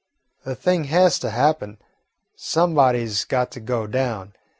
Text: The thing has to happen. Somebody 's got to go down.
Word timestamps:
The 0.45 0.55
thing 0.55 0.85
has 0.85 1.19
to 1.19 1.29
happen. 1.29 1.77
Somebody 2.35 3.05
's 3.05 3.23
got 3.23 3.51
to 3.51 3.59
go 3.59 3.85
down. 3.85 4.33